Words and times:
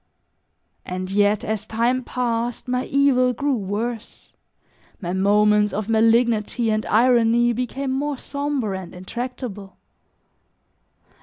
And 0.83 1.11
yet 1.11 1.43
as 1.43 1.67
time 1.67 2.03
passed 2.03 2.67
my 2.67 2.85
evil 2.85 3.33
grew 3.33 3.53
worse, 3.55 4.33
my 4.99 5.13
moments 5.13 5.73
of 5.73 5.89
malignity 5.89 6.71
and 6.71 6.83
irony 6.87 7.53
became 7.53 7.91
more 7.91 8.17
somber 8.17 8.73
and 8.73 8.95
intractable. 8.95 9.77